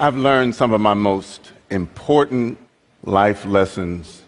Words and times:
I've 0.00 0.16
learned 0.16 0.54
some 0.54 0.72
of 0.72 0.80
my 0.80 0.94
most 0.94 1.50
important 1.70 2.56
life 3.02 3.44
lessons 3.44 4.22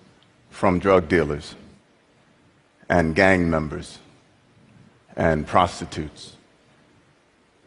from 0.50 0.80
drug 0.80 1.08
dealers 1.08 1.54
and 2.88 3.14
gang 3.14 3.48
members 3.48 4.00
and 5.14 5.46
prostitutes. 5.46 6.34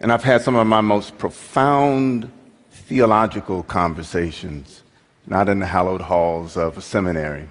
And 0.01 0.11
I've 0.11 0.25
had 0.25 0.41
some 0.41 0.55
of 0.55 0.67
my 0.67 0.81
most 0.81 1.17
profound 1.17 2.29
theological 2.71 3.63
conversations, 3.63 4.83
not 5.25 5.47
in 5.47 5.59
the 5.59 5.67
hallowed 5.67 6.01
halls 6.01 6.57
of 6.57 6.77
a 6.77 6.81
seminary, 6.81 7.47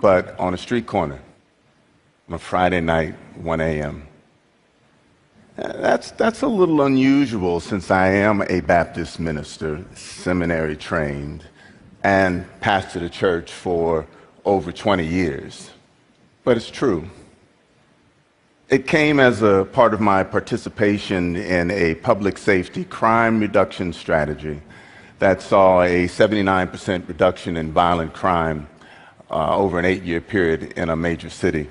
but 0.00 0.38
on 0.38 0.54
a 0.54 0.58
street 0.58 0.86
corner 0.86 1.18
on 2.28 2.34
a 2.34 2.38
Friday 2.38 2.80
night, 2.80 3.16
1 3.34 3.60
a.m. 3.60 4.06
That's, 5.56 6.12
that's 6.12 6.42
a 6.42 6.46
little 6.46 6.82
unusual 6.82 7.60
since 7.60 7.90
I 7.90 8.08
am 8.08 8.42
a 8.48 8.60
Baptist 8.60 9.20
minister, 9.20 9.84
seminary 9.94 10.76
trained, 10.76 11.44
and 12.02 12.46
pastored 12.60 13.02
a 13.02 13.08
church 13.10 13.52
for 13.52 14.06
over 14.44 14.72
20 14.72 15.06
years. 15.06 15.70
But 16.42 16.56
it's 16.56 16.70
true. 16.70 17.04
It 18.70 18.86
came 18.86 19.20
as 19.20 19.42
a 19.42 19.68
part 19.72 19.92
of 19.92 20.00
my 20.00 20.24
participation 20.24 21.36
in 21.36 21.70
a 21.70 21.96
public 21.96 22.38
safety 22.38 22.84
crime 22.84 23.38
reduction 23.38 23.92
strategy 23.92 24.62
that 25.18 25.42
saw 25.42 25.82
a 25.82 26.08
79% 26.08 27.06
reduction 27.06 27.58
in 27.58 27.72
violent 27.72 28.14
crime 28.14 28.66
uh, 29.30 29.54
over 29.54 29.78
an 29.78 29.84
eight 29.84 30.02
year 30.02 30.22
period 30.22 30.72
in 30.72 30.88
a 30.88 30.96
major 30.96 31.28
city. 31.28 31.68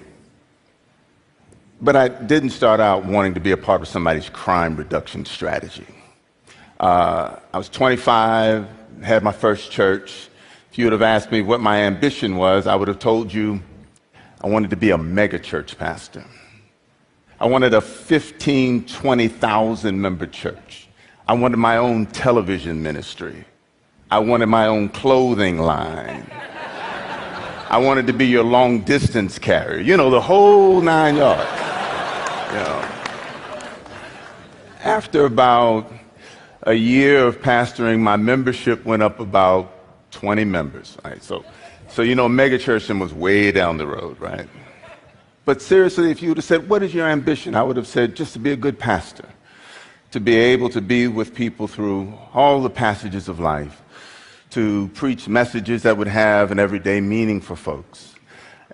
But 1.84 1.96
I 1.96 2.10
didn't 2.10 2.52
start 2.52 2.80
out 2.80 3.06
wanting 3.06 3.34
to 3.34 3.40
be 3.40 3.52
a 3.52 3.58
part 3.58 3.82
of 3.82 3.88
somebody's 3.88 4.30
crime 4.30 4.76
reduction 4.76 5.26
strategy. 5.26 5.88
Uh, 6.80 7.38
I 7.52 7.58
was 7.58 7.70
25, 7.70 8.68
had 9.02 9.24
my 9.24 9.32
first 9.32 9.72
church. 9.72 10.30
If 10.72 10.78
you 10.78 10.86
would 10.86 10.94
have 10.94 11.02
asked 11.02 11.32
me 11.32 11.42
what 11.42 11.60
my 11.60 11.78
ambition 11.78 12.38
was, 12.38 12.68
I 12.68 12.76
would 12.76 12.88
have 12.88 13.00
told 13.00 13.34
you 13.34 13.62
I 14.42 14.48
wanted 14.48 14.70
to 14.70 14.76
be 14.76 14.92
a 14.92 14.98
mega 14.98 15.40
church 15.40 15.76
pastor. 15.76 16.24
I 17.40 17.48
wanted 17.48 17.74
a 17.74 17.82
15, 17.82 18.86
20,000 18.86 20.00
member 20.00 20.28
church. 20.28 20.88
I 21.28 21.34
wanted 21.34 21.58
my 21.58 21.78
own 21.78 22.06
television 22.06 22.84
ministry. 22.84 23.44
I 24.12 24.20
wanted 24.20 24.48
my 24.48 24.68
own 24.68 24.90
clothing 24.90 25.58
line. 25.58 26.30
I 27.70 27.78
wanted 27.78 28.06
to 28.08 28.14
be 28.14 28.28
your 28.28 28.44
long 28.44 28.82
distance 28.82 29.40
carrier. 29.40 29.80
You 29.80 29.98
know, 29.98 30.12
the 30.12 30.22
whole 30.22 30.82
nine 30.82 31.16
yards. 31.16 31.61
Know. 32.54 32.90
After 34.84 35.26
about 35.26 35.92
a 36.64 36.74
year 36.74 37.26
of 37.26 37.42
pastoring, 37.42 38.00
my 38.00 38.18
membership 38.18 38.84
went 38.84 39.02
up 39.04 39.20
about 39.20 40.12
20 40.12 40.44
members. 40.46 40.98
Right? 41.04 41.24
So, 41.24 41.46
so, 41.88 42.02
you 42.02 42.16
know, 42.16 42.28
megachurch 42.28 43.00
was 43.00 43.14
way 43.14 43.52
down 43.52 43.78
the 43.78 43.88
road, 43.88 44.20
right? 44.20 44.48
But 45.46 45.62
seriously, 45.62 46.12
if 46.12 46.22
you 46.22 46.30
would 46.30 46.38
have 46.38 46.46
said, 46.46 46.70
What 46.70 46.84
is 46.84 46.94
your 46.94 47.08
ambition? 47.08 47.56
I 47.56 47.64
would 47.64 47.78
have 47.78 47.88
said, 47.88 48.16
Just 48.16 48.34
to 48.34 48.40
be 48.40 48.52
a 48.52 48.58
good 48.58 48.78
pastor, 48.78 49.28
to 50.12 50.20
be 50.20 50.36
able 50.36 50.70
to 50.70 50.82
be 50.82 51.08
with 51.08 51.34
people 51.34 51.68
through 51.68 52.14
all 52.34 52.62
the 52.62 52.70
passages 52.70 53.28
of 53.28 53.40
life, 53.40 53.82
to 54.52 54.90
preach 54.90 55.28
messages 55.28 55.84
that 55.84 55.98
would 55.98 56.08
have 56.08 56.52
an 56.52 56.60
everyday 56.60 57.02
meaning 57.02 57.42
for 57.42 57.56
folks, 57.56 58.14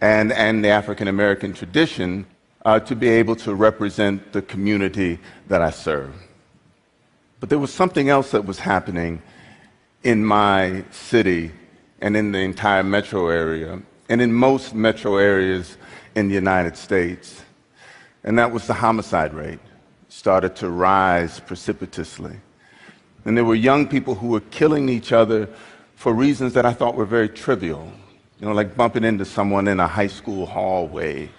and, 0.02 0.31
and 0.31 0.64
the 0.64 0.70
African 0.70 1.08
American 1.08 1.53
tradition, 1.53 2.25
uh, 2.68 2.78
to 2.82 2.98
be 2.98 3.08
able 3.08 3.34
to 3.34 3.56
represent 3.56 4.33
the 4.33 4.42
community 4.42 5.17
that 5.48 5.61
I 5.61 5.70
serve. 5.70 6.14
But 7.39 7.48
there 7.48 7.60
was 7.60 7.73
something 7.73 8.10
else 8.10 8.32
that 8.32 8.45
was 8.45 8.60
happening 8.60 9.22
in 10.04 10.26
my 10.26 10.83
city 10.92 11.52
and 12.02 12.17
in 12.17 12.33
the 12.33 12.39
entire 12.39 12.83
metro 12.83 13.30
area, 13.30 13.82
and 14.10 14.22
in 14.22 14.33
most 14.33 14.76
metro 14.76 15.16
areas 15.16 15.78
in 16.16 16.28
the 16.28 16.36
United 16.36 16.76
States, 16.76 17.42
and 18.26 18.38
that 18.38 18.52
was 18.52 18.67
the 18.67 18.73
homicide 18.73 19.34
rate 19.34 19.60
started 20.10 20.54
to 20.58 20.70
rise 20.70 21.39
precipitously. 21.39 22.36
And 23.23 23.38
there 23.38 23.45
were 23.45 23.55
young 23.55 23.88
people 23.88 24.14
who 24.16 24.28
were 24.28 24.42
killing 24.52 24.89
each 24.89 25.14
other 25.14 25.48
for 25.95 26.14
reasons 26.14 26.52
that 26.54 26.66
I 26.66 26.73
thought 26.73 26.95
were 26.95 27.05
very 27.05 27.30
trivial. 27.30 27.89
You 28.42 28.48
know, 28.48 28.54
like 28.54 28.76
bumping 28.76 29.05
into 29.05 29.23
someone 29.23 29.70
in 29.70 29.80
a 29.80 29.88
high 29.88 30.08
school 30.08 30.45
hallway, 30.45 31.30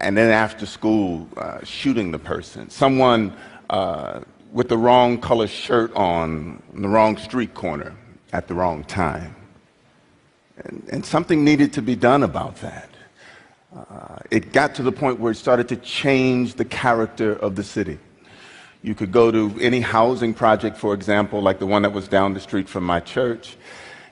and 0.00 0.16
then 0.16 0.30
after 0.30 0.66
school, 0.66 1.28
uh, 1.36 1.64
shooting 1.64 2.10
the 2.10 2.18
person. 2.18 2.70
Someone 2.70 3.34
uh, 3.70 4.20
with 4.52 4.68
the 4.68 4.78
wrong 4.78 5.18
color 5.20 5.46
shirt 5.46 5.94
on, 5.94 6.62
on 6.74 6.82
the 6.82 6.88
wrong 6.88 7.16
street 7.16 7.54
corner 7.54 7.94
at 8.32 8.48
the 8.48 8.54
wrong 8.54 8.84
time. 8.84 9.34
And, 10.58 10.88
and 10.90 11.04
something 11.04 11.44
needed 11.44 11.72
to 11.74 11.82
be 11.82 11.96
done 11.96 12.22
about 12.22 12.56
that. 12.56 12.90
Uh, 13.76 14.18
it 14.30 14.52
got 14.52 14.74
to 14.76 14.82
the 14.82 14.92
point 14.92 15.20
where 15.20 15.32
it 15.32 15.36
started 15.36 15.68
to 15.68 15.76
change 15.76 16.54
the 16.54 16.64
character 16.64 17.34
of 17.34 17.56
the 17.56 17.64
city. 17.64 17.98
You 18.82 18.94
could 18.94 19.12
go 19.12 19.30
to 19.30 19.54
any 19.60 19.80
housing 19.80 20.32
project, 20.32 20.78
for 20.78 20.94
example, 20.94 21.42
like 21.42 21.58
the 21.58 21.66
one 21.66 21.82
that 21.82 21.92
was 21.92 22.08
down 22.08 22.32
the 22.32 22.40
street 22.40 22.68
from 22.68 22.84
my 22.84 23.00
church, 23.00 23.56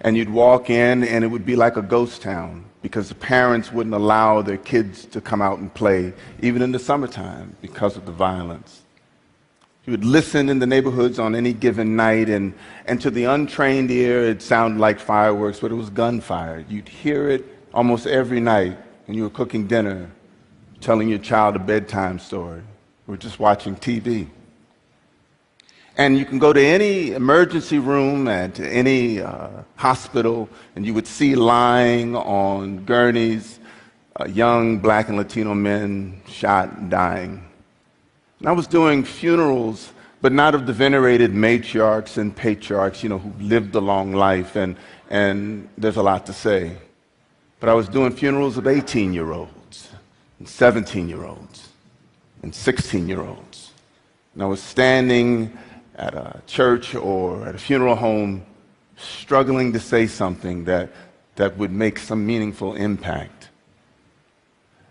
and 0.00 0.16
you'd 0.16 0.28
walk 0.28 0.68
in 0.68 1.04
and 1.04 1.24
it 1.24 1.28
would 1.28 1.46
be 1.46 1.56
like 1.56 1.76
a 1.76 1.82
ghost 1.82 2.20
town 2.20 2.64
because 2.84 3.08
the 3.08 3.14
parents 3.14 3.72
wouldn't 3.72 3.94
allow 3.94 4.42
their 4.42 4.58
kids 4.58 5.06
to 5.06 5.18
come 5.18 5.40
out 5.40 5.58
and 5.58 5.72
play, 5.72 6.12
even 6.42 6.60
in 6.60 6.70
the 6.70 6.78
summertime, 6.78 7.56
because 7.62 7.96
of 7.96 8.04
the 8.04 8.12
violence. 8.12 8.82
You 9.86 9.92
would 9.92 10.04
listen 10.04 10.50
in 10.50 10.58
the 10.58 10.66
neighborhoods 10.66 11.18
on 11.18 11.34
any 11.34 11.54
given 11.54 11.96
night, 11.96 12.28
and, 12.28 12.52
and 12.84 13.00
to 13.00 13.10
the 13.10 13.24
untrained 13.24 13.90
ear, 13.90 14.22
it 14.24 14.42
sounded 14.42 14.78
like 14.78 15.00
fireworks, 15.00 15.60
but 15.60 15.72
it 15.72 15.76
was 15.76 15.88
gunfire. 15.88 16.66
You'd 16.68 16.90
hear 16.90 17.30
it 17.30 17.46
almost 17.72 18.06
every 18.06 18.38
night 18.38 18.76
when 19.06 19.16
you 19.16 19.22
were 19.22 19.30
cooking 19.30 19.66
dinner, 19.66 20.10
telling 20.82 21.08
your 21.08 21.20
child 21.20 21.56
a 21.56 21.60
bedtime 21.60 22.18
story, 22.18 22.60
or 23.08 23.16
just 23.16 23.40
watching 23.40 23.76
TV. 23.76 24.28
And 25.96 26.18
you 26.18 26.24
can 26.24 26.40
go 26.40 26.52
to 26.52 26.60
any 26.60 27.12
emergency 27.12 27.78
room 27.78 28.26
at 28.26 28.58
any 28.58 29.20
uh, 29.20 29.48
hospital, 29.76 30.48
and 30.74 30.84
you 30.84 30.92
would 30.92 31.06
see 31.06 31.36
lying 31.36 32.16
on 32.16 32.84
gurneys 32.84 33.60
uh, 34.18 34.26
young 34.26 34.78
black 34.78 35.08
and 35.08 35.16
Latino 35.16 35.54
men 35.54 36.20
shot 36.26 36.90
dying. 36.90 37.44
And 38.40 38.48
I 38.48 38.52
was 38.52 38.66
doing 38.66 39.04
funerals, 39.04 39.92
but 40.20 40.32
not 40.32 40.54
of 40.54 40.66
the 40.66 40.72
venerated 40.72 41.32
matriarchs 41.32 42.18
and 42.18 42.34
patriarchs, 42.34 43.02
you 43.02 43.08
know, 43.08 43.18
who 43.18 43.32
lived 43.42 43.74
a 43.76 43.80
long 43.80 44.12
life, 44.12 44.56
and, 44.56 44.76
and 45.10 45.68
there's 45.78 45.96
a 45.96 46.02
lot 46.02 46.26
to 46.26 46.32
say. 46.32 46.76
But 47.60 47.68
I 47.68 47.74
was 47.74 47.88
doing 47.88 48.12
funerals 48.12 48.56
of 48.56 48.66
18 48.66 49.12
year 49.12 49.30
olds, 49.30 49.90
and 50.40 50.48
17 50.48 51.08
year 51.08 51.24
olds, 51.24 51.68
and 52.42 52.52
16 52.52 53.08
year 53.08 53.20
olds. 53.20 53.70
And 54.34 54.42
I 54.42 54.46
was 54.46 54.62
standing 54.62 55.56
at 55.96 56.14
a 56.14 56.42
church 56.46 56.94
or 56.94 57.46
at 57.46 57.54
a 57.54 57.58
funeral 57.58 57.96
home, 57.96 58.44
struggling 58.96 59.72
to 59.72 59.80
say 59.80 60.06
something 60.06 60.64
that, 60.64 60.90
that 61.36 61.56
would 61.56 61.72
make 61.72 61.98
some 61.98 62.26
meaningful 62.26 62.74
impact. 62.74 63.48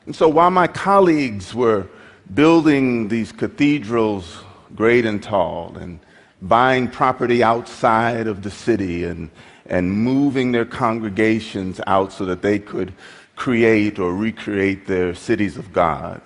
And 0.05 0.15
so 0.15 0.27
while 0.27 0.51
my 0.51 0.67
colleagues 0.67 1.53
were 1.53 1.87
building 2.33 3.07
these 3.07 3.31
cathedrals 3.31 4.39
great 4.75 5.05
and 5.05 5.21
tall 5.21 5.77
and 5.77 5.99
buying 6.41 6.89
property 6.89 7.43
outside 7.43 8.27
of 8.27 8.43
the 8.43 8.51
city 8.51 9.05
and, 9.05 9.29
and 9.65 9.91
moving 9.91 10.51
their 10.51 10.65
congregations 10.65 11.79
out 11.87 12.11
so 12.11 12.25
that 12.25 12.41
they 12.41 12.59
could 12.59 12.93
create 13.35 13.99
or 13.99 14.13
recreate 14.13 14.87
their 14.87 15.15
cities 15.15 15.57
of 15.57 15.71
God. 15.71 16.21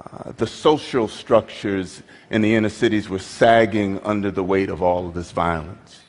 Uh, 0.00 0.32
the 0.36 0.46
social 0.46 1.08
structures 1.08 2.02
in 2.30 2.40
the 2.40 2.54
inner 2.54 2.70
cities 2.70 3.08
were 3.08 3.18
sagging 3.18 4.00
under 4.00 4.30
the 4.30 4.42
weight 4.42 4.70
of 4.70 4.82
all 4.82 5.06
of 5.06 5.14
this 5.14 5.30
violence. 5.30 6.00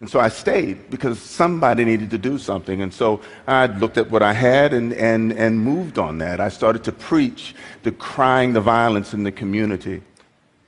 And 0.00 0.10
so 0.10 0.20
I 0.20 0.28
stayed 0.28 0.90
because 0.90 1.18
somebody 1.18 1.84
needed 1.84 2.10
to 2.10 2.18
do 2.18 2.38
something. 2.38 2.82
And 2.82 2.92
so 2.92 3.20
I 3.46 3.66
looked 3.66 3.96
at 3.96 4.10
what 4.10 4.22
I 4.22 4.34
had 4.34 4.74
and, 4.74 4.92
and, 4.92 5.32
and 5.32 5.58
moved 5.58 5.98
on 5.98 6.18
that. 6.18 6.38
I 6.38 6.50
started 6.50 6.84
to 6.84 6.92
preach, 6.92 7.54
decrying 7.82 8.52
the 8.52 8.60
violence 8.60 9.14
in 9.14 9.22
the 9.22 9.32
community. 9.32 10.02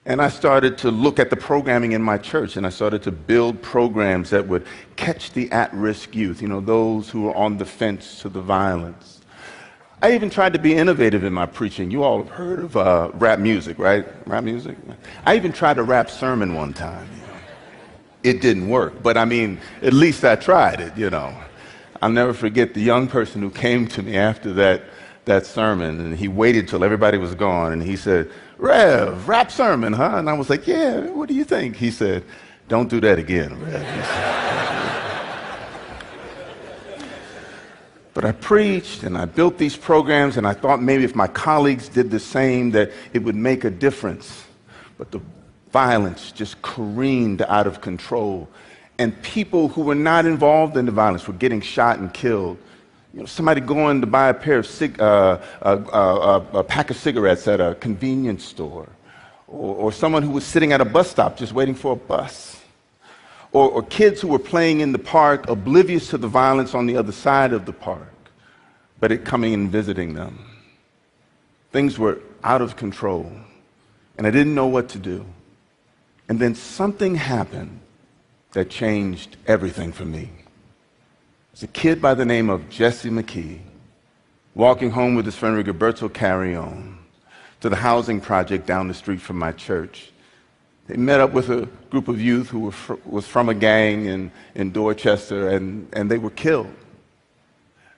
And 0.06 0.22
I 0.22 0.30
started 0.30 0.78
to 0.78 0.90
look 0.90 1.18
at 1.18 1.28
the 1.28 1.36
programming 1.36 1.92
in 1.92 2.02
my 2.02 2.16
church 2.16 2.56
and 2.56 2.66
I 2.66 2.70
started 2.70 3.02
to 3.02 3.12
build 3.12 3.60
programs 3.60 4.30
that 4.30 4.48
would 4.48 4.66
catch 4.96 5.32
the 5.32 5.50
at 5.52 5.72
risk 5.74 6.14
youth, 6.14 6.40
you 6.40 6.48
know, 6.48 6.62
those 6.62 7.10
who 7.10 7.28
are 7.28 7.36
on 7.36 7.58
the 7.58 7.66
fence 7.66 8.22
to 8.22 8.30
the 8.30 8.40
violence. 8.40 9.17
I 10.00 10.14
even 10.14 10.30
tried 10.30 10.52
to 10.52 10.58
be 10.58 10.74
innovative 10.74 11.24
in 11.24 11.32
my 11.32 11.46
preaching. 11.46 11.90
You 11.90 12.04
all 12.04 12.18
have 12.22 12.30
heard 12.30 12.60
of 12.60 12.76
uh, 12.76 13.10
rap 13.14 13.40
music, 13.40 13.78
right? 13.78 14.06
Rap 14.26 14.44
music? 14.44 14.76
I 15.26 15.36
even 15.36 15.52
tried 15.52 15.78
a 15.78 15.82
rap 15.82 16.08
sermon 16.08 16.54
one 16.54 16.72
time 16.72 17.08
it 18.22 18.40
didn't 18.40 18.68
work. 18.68 19.02
But 19.02 19.16
I 19.16 19.24
mean, 19.24 19.58
at 19.82 19.92
least 19.92 20.24
I 20.24 20.36
tried 20.36 20.80
it, 20.80 20.96
you 20.96 21.10
know. 21.10 21.34
I'll 22.00 22.10
never 22.10 22.32
forget 22.32 22.74
the 22.74 22.80
young 22.80 23.08
person 23.08 23.42
who 23.42 23.50
came 23.50 23.86
to 23.88 24.02
me 24.02 24.16
after 24.16 24.52
that, 24.54 24.82
that 25.24 25.46
sermon 25.46 26.00
and 26.00 26.16
he 26.16 26.28
waited 26.28 26.68
till 26.68 26.84
everybody 26.84 27.18
was 27.18 27.34
gone 27.34 27.72
and 27.72 27.82
he 27.82 27.96
said, 27.96 28.30
Rev, 28.56 29.28
rap 29.28 29.50
sermon, 29.50 29.92
huh? 29.92 30.16
And 30.16 30.28
I 30.30 30.32
was 30.32 30.50
like, 30.50 30.66
Yeah, 30.66 31.00
what 31.10 31.28
do 31.28 31.34
you 31.34 31.44
think? 31.44 31.76
He 31.76 31.90
said, 31.90 32.24
Don't 32.68 32.88
do 32.88 33.00
that 33.00 33.18
again, 33.18 33.58
Rev. 33.60 34.47
But 38.18 38.24
I 38.24 38.32
preached 38.32 39.04
and 39.04 39.16
I 39.16 39.26
built 39.26 39.58
these 39.58 39.76
programs, 39.76 40.36
and 40.36 40.44
I 40.44 40.52
thought 40.52 40.82
maybe 40.82 41.04
if 41.04 41.14
my 41.14 41.28
colleagues 41.28 41.88
did 41.88 42.10
the 42.10 42.18
same, 42.18 42.72
that 42.72 42.90
it 43.12 43.22
would 43.22 43.36
make 43.36 43.62
a 43.62 43.70
difference. 43.70 44.44
But 44.98 45.12
the 45.12 45.20
violence 45.70 46.32
just 46.32 46.60
careened 46.60 47.42
out 47.42 47.68
of 47.68 47.80
control. 47.80 48.48
And 48.98 49.14
people 49.22 49.68
who 49.68 49.82
were 49.82 49.94
not 49.94 50.26
involved 50.26 50.76
in 50.76 50.86
the 50.86 50.90
violence 50.90 51.28
were 51.28 51.34
getting 51.34 51.60
shot 51.60 52.00
and 52.00 52.12
killed. 52.12 52.58
You 53.14 53.20
know, 53.20 53.26
somebody 53.26 53.60
going 53.60 54.00
to 54.00 54.06
buy 54.08 54.30
a 54.30 54.34
pair 54.34 54.58
of 54.58 54.66
cig- 54.66 55.00
uh, 55.00 55.38
uh, 55.62 55.64
uh, 55.64 56.44
a 56.54 56.64
pack 56.64 56.90
of 56.90 56.96
cigarettes 56.96 57.46
at 57.46 57.60
a 57.60 57.76
convenience 57.76 58.44
store, 58.44 58.88
or, 59.46 59.76
or 59.76 59.92
someone 59.92 60.24
who 60.24 60.32
was 60.32 60.44
sitting 60.44 60.72
at 60.72 60.80
a 60.80 60.84
bus 60.84 61.08
stop 61.08 61.36
just 61.36 61.52
waiting 61.52 61.76
for 61.76 61.92
a 61.92 61.96
bus 61.96 62.60
or, 63.52 63.70
or 63.70 63.82
kids 63.82 64.20
who 64.20 64.28
were 64.28 64.38
playing 64.38 64.80
in 64.80 64.92
the 64.92 64.98
park, 64.98 65.48
oblivious 65.48 66.08
to 66.10 66.18
the 66.18 66.28
violence 66.28 66.74
on 66.74 66.86
the 66.86 66.96
other 66.96 67.12
side 67.12 67.52
of 67.52 67.66
the 67.66 67.72
park, 67.72 68.12
but 69.00 69.12
it 69.12 69.24
coming 69.24 69.54
and 69.54 69.70
visiting 69.70 70.14
them. 70.14 70.38
Things 71.72 71.98
were 71.98 72.20
out 72.44 72.62
of 72.62 72.76
control, 72.76 73.30
and 74.16 74.26
I 74.26 74.30
didn't 74.30 74.54
know 74.54 74.66
what 74.66 74.88
to 74.90 74.98
do. 74.98 75.24
And 76.28 76.38
then 76.38 76.54
something 76.54 77.14
happened 77.14 77.80
that 78.52 78.70
changed 78.70 79.36
everything 79.46 79.92
for 79.92 80.04
me. 80.04 80.30
It's 81.52 81.62
a 81.62 81.68
kid 81.68 82.00
by 82.00 82.14
the 82.14 82.24
name 82.24 82.50
of 82.50 82.68
Jesse 82.68 83.10
McKee 83.10 83.60
walking 84.54 84.90
home 84.90 85.14
with 85.14 85.24
his 85.24 85.36
friend 85.36 85.56
Rigoberto 85.56 86.12
Carrion 86.12 86.98
to 87.60 87.68
the 87.68 87.76
housing 87.76 88.20
project 88.20 88.66
down 88.66 88.88
the 88.88 88.94
street 88.94 89.20
from 89.20 89.38
my 89.38 89.52
church. 89.52 90.10
They 90.88 90.96
met 90.96 91.20
up 91.20 91.32
with 91.32 91.50
a 91.50 91.68
group 91.90 92.08
of 92.08 92.20
youth 92.20 92.48
who 92.48 92.70
fr- 92.70 92.94
was 93.04 93.26
from 93.26 93.50
a 93.50 93.54
gang 93.54 94.06
in, 94.06 94.32
in 94.54 94.72
Dorchester, 94.72 95.50
and, 95.50 95.86
and 95.92 96.10
they 96.10 96.16
were 96.16 96.30
killed. 96.30 96.72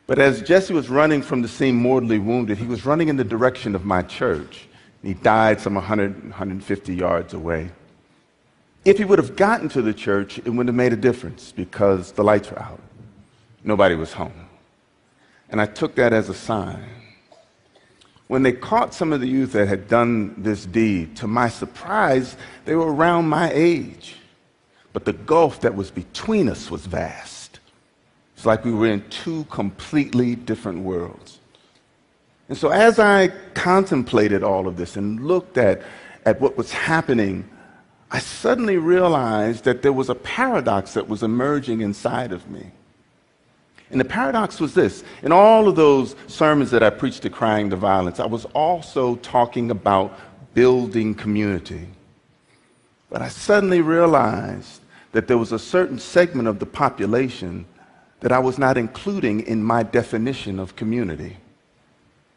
But 0.08 0.18
as 0.18 0.42
Jesse 0.42 0.74
was 0.74 0.88
running 0.88 1.22
from 1.22 1.40
the 1.40 1.46
scene 1.46 1.76
mortally 1.76 2.18
wounded, 2.18 2.58
he 2.58 2.66
was 2.66 2.84
running 2.84 3.08
in 3.08 3.16
the 3.16 3.22
direction 3.22 3.76
of 3.76 3.84
my 3.84 4.02
church. 4.02 4.66
He 5.04 5.14
died 5.14 5.60
some 5.60 5.76
100, 5.76 6.24
150 6.24 6.94
yards 6.94 7.32
away. 7.32 7.70
If 8.84 8.98
he 8.98 9.04
would 9.04 9.20
have 9.20 9.36
gotten 9.36 9.68
to 9.68 9.82
the 9.82 9.94
church, 9.94 10.38
it 10.38 10.48
wouldn't 10.48 10.68
have 10.68 10.74
made 10.74 10.92
a 10.92 10.96
difference 10.96 11.52
because 11.52 12.10
the 12.10 12.24
lights 12.24 12.50
were 12.50 12.58
out. 12.58 12.80
Nobody 13.62 13.94
was 13.94 14.12
home. 14.12 14.48
And 15.48 15.60
I 15.60 15.66
took 15.66 15.94
that 15.94 16.12
as 16.12 16.28
a 16.28 16.34
sign 16.34 16.99
when 18.30 18.44
they 18.44 18.52
caught 18.52 18.94
some 18.94 19.12
of 19.12 19.20
the 19.20 19.26
youth 19.26 19.50
that 19.54 19.66
had 19.66 19.88
done 19.88 20.32
this 20.40 20.64
deed, 20.64 21.16
to 21.16 21.26
my 21.26 21.48
surprise, 21.48 22.36
they 22.64 22.76
were 22.76 22.94
around 22.94 23.28
my 23.28 23.50
age. 23.52 24.14
But 24.92 25.04
the 25.04 25.14
gulf 25.14 25.62
that 25.62 25.74
was 25.74 25.90
between 25.90 26.48
us 26.48 26.70
was 26.70 26.86
vast. 26.86 27.58
It's 28.36 28.46
like 28.46 28.64
we 28.64 28.72
were 28.72 28.86
in 28.86 29.02
two 29.10 29.46
completely 29.50 30.36
different 30.36 30.82
worlds. 30.84 31.40
And 32.48 32.56
so, 32.56 32.68
as 32.68 33.00
I 33.00 33.32
contemplated 33.54 34.44
all 34.44 34.68
of 34.68 34.76
this 34.76 34.96
and 34.96 35.26
looked 35.26 35.58
at, 35.58 35.82
at 36.24 36.40
what 36.40 36.56
was 36.56 36.70
happening, 36.70 37.50
I 38.12 38.20
suddenly 38.20 38.76
realized 38.76 39.64
that 39.64 39.82
there 39.82 39.92
was 39.92 40.08
a 40.08 40.14
paradox 40.14 40.94
that 40.94 41.08
was 41.08 41.24
emerging 41.24 41.80
inside 41.80 42.30
of 42.30 42.48
me. 42.48 42.70
And 43.90 44.00
the 44.00 44.04
paradox 44.04 44.60
was 44.60 44.74
this 44.74 45.02
in 45.22 45.32
all 45.32 45.68
of 45.68 45.74
those 45.74 46.14
sermons 46.28 46.70
that 46.70 46.82
I 46.82 46.90
preached 46.90 47.22
decrying 47.22 47.70
the 47.70 47.76
violence, 47.76 48.20
I 48.20 48.26
was 48.26 48.44
also 48.46 49.16
talking 49.16 49.70
about 49.70 50.16
building 50.54 51.14
community. 51.14 51.88
But 53.08 53.22
I 53.22 53.28
suddenly 53.28 53.80
realized 53.80 54.80
that 55.12 55.26
there 55.26 55.38
was 55.38 55.50
a 55.50 55.58
certain 55.58 55.98
segment 55.98 56.46
of 56.46 56.60
the 56.60 56.66
population 56.66 57.66
that 58.20 58.30
I 58.30 58.38
was 58.38 58.58
not 58.58 58.78
including 58.78 59.40
in 59.40 59.62
my 59.62 59.82
definition 59.82 60.60
of 60.60 60.76
community. 60.76 61.36